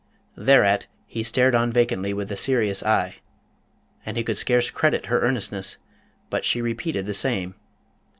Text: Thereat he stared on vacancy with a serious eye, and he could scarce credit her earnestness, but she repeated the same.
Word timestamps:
Thereat 0.35 0.87
he 1.05 1.21
stared 1.21 1.53
on 1.53 1.71
vacancy 1.71 2.11
with 2.11 2.31
a 2.31 2.35
serious 2.35 2.81
eye, 2.81 3.17
and 4.03 4.17
he 4.17 4.23
could 4.23 4.35
scarce 4.39 4.71
credit 4.71 5.05
her 5.05 5.21
earnestness, 5.21 5.77
but 6.31 6.43
she 6.43 6.59
repeated 6.59 7.05
the 7.05 7.13
same. 7.13 7.53